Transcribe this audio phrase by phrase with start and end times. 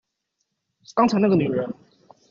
[0.95, 1.71] 剛才那個女人